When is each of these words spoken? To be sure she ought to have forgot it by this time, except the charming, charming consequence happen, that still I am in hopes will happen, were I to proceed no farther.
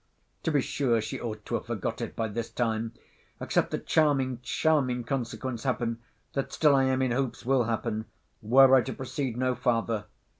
To 0.41 0.51
be 0.51 0.61
sure 0.61 0.99
she 0.99 1.21
ought 1.21 1.45
to 1.45 1.53
have 1.53 1.67
forgot 1.67 2.01
it 2.01 2.15
by 2.15 2.27
this 2.27 2.49
time, 2.49 2.93
except 3.39 3.69
the 3.69 3.77
charming, 3.77 4.39
charming 4.41 5.03
consequence 5.03 5.61
happen, 5.61 5.99
that 6.33 6.51
still 6.51 6.73
I 6.73 6.85
am 6.85 7.03
in 7.03 7.11
hopes 7.11 7.45
will 7.45 7.65
happen, 7.65 8.05
were 8.41 8.73
I 8.75 8.81
to 8.81 8.93
proceed 8.93 9.37
no 9.37 9.53
farther. 9.53 10.05